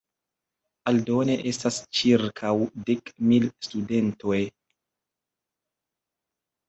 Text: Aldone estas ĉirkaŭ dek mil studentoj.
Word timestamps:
Aldone 0.91 1.35
estas 1.51 1.77
ĉirkaŭ 1.99 2.51
dek 2.89 3.13
mil 3.33 3.47
studentoj. 3.67 4.43